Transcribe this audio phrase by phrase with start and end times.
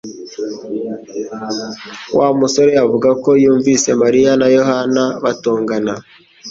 [2.17, 5.93] Wa musore avuga ko yumvise Mariya na Yohana batongana